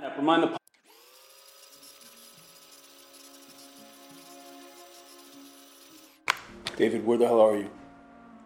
[0.00, 0.58] Remind the
[6.76, 7.70] David, where the hell are you?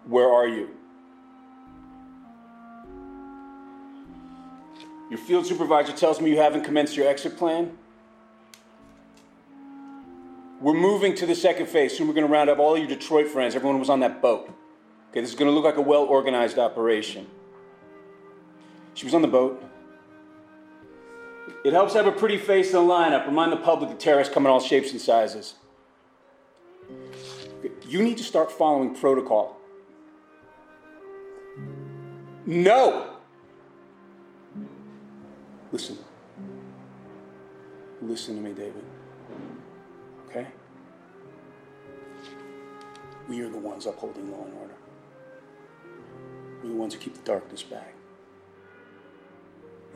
[0.07, 0.71] Where are you?
[5.11, 7.76] Your field supervisor tells me you haven't commenced your exit plan.
[10.61, 11.97] We're moving to the second phase.
[11.97, 13.54] Soon we're going to round up all your Detroit friends.
[13.54, 14.47] Everyone was on that boat.
[15.11, 17.27] Okay, this is going to look like a well organized operation.
[18.95, 19.62] She was on the boat.
[21.65, 23.27] It helps have a pretty face in the lineup.
[23.27, 25.55] Remind the public that terrorists come in all shapes and sizes.
[27.87, 29.57] You need to start following protocol.
[32.47, 33.11] No!
[35.71, 35.98] Listen.
[38.02, 38.85] Listen to me, David.
[40.29, 40.49] Okay?
[43.29, 44.74] We are the ones upholding law and order.
[46.63, 47.95] We're the ones who keep the darkness back.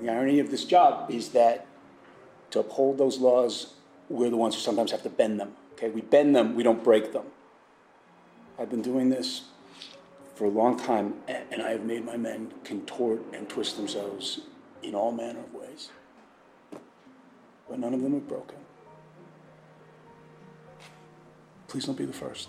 [0.01, 1.67] The irony of this job is that
[2.51, 3.75] to uphold those laws,
[4.09, 5.53] we're the ones who sometimes have to bend them.
[5.73, 5.89] Okay?
[5.89, 7.25] We bend them, we don't break them.
[8.59, 9.45] I've been doing this
[10.35, 14.41] for a long time, and I have made my men contort and twist themselves
[14.83, 15.91] in all manner of ways.
[17.69, 18.59] But none of them have broken.
[21.69, 22.49] Please don't be the first.